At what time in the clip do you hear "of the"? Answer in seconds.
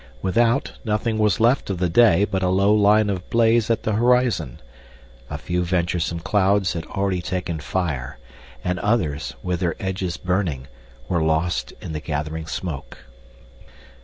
1.69-1.87